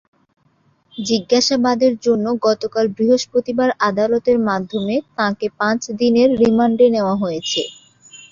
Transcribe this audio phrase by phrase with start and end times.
[0.97, 7.61] জিজ্ঞাসাবাদের জন্য গতকাল বৃহস্পতিবার আদালতের মাধ্যমে তাঁকে পাঁচ দিনের রিমান্ডে নেওয়া হয়েছে।